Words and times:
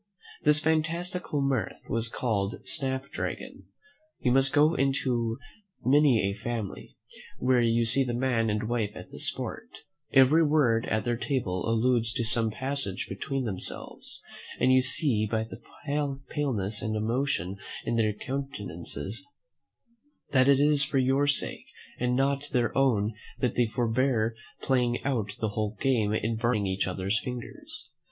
This 0.41 0.59
fantastical 0.59 1.41
mirth 1.41 1.87
was 1.87 2.09
called 2.09 2.67
Snap 2.67 3.11
Dragon. 3.11 3.65
You 4.19 4.31
may 4.31 4.41
go 4.51 4.73
into 4.73 5.37
many 5.85 6.23
a 6.27 6.33
family, 6.33 6.95
where 7.37 7.61
you 7.61 7.85
see 7.85 8.03
the 8.03 8.15
man 8.15 8.49
and 8.49 8.63
wife 8.67 8.93
at 8.95 9.11
this 9.11 9.29
sport: 9.29 9.67
every 10.11 10.43
word 10.43 10.87
at 10.87 11.03
their 11.05 11.17
table 11.17 11.69
alludes 11.69 12.13
to 12.13 12.23
some 12.25 12.49
passage 12.49 13.05
between 13.07 13.43
themselves; 13.43 14.23
and 14.59 14.73
you 14.73 14.81
see 14.81 15.27
by 15.29 15.43
the 15.43 15.61
paleness 16.33 16.81
and 16.81 16.95
emotion 16.95 17.57
in 17.85 17.95
their 17.95 18.11
countenances 18.11 19.23
that 20.31 20.47
it 20.47 20.59
is 20.59 20.83
for 20.83 20.97
your 20.97 21.27
sake 21.27 21.67
and 21.99 22.15
not 22.15 22.49
their 22.53 22.75
own 22.75 23.13
that 23.39 23.53
they 23.53 23.67
forbear 23.67 24.33
playing 24.63 24.99
out 25.03 25.35
the 25.39 25.49
whole 25.49 25.77
game 25.79 26.11
in 26.11 26.37
burning 26.37 26.65
each 26.65 26.87
other's 26.87 27.19
fingers. 27.23 27.89